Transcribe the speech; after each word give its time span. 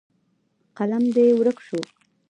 قلم 0.77 1.03
دې 1.15 1.25
ورک 1.39 1.57
شو. 1.67 1.79